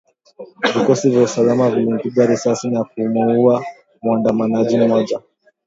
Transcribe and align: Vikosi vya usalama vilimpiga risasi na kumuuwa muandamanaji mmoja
Vikosi 0.75 1.09
vya 1.09 1.21
usalama 1.23 1.69
vilimpiga 1.69 2.25
risasi 2.25 2.67
na 2.69 2.83
kumuuwa 2.83 3.65
muandamanaji 4.01 4.77
mmoja 4.77 5.19